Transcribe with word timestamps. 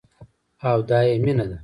او 0.69 0.77
دايې 0.89 1.15
مينه 1.25 1.45
ده. 1.49 1.57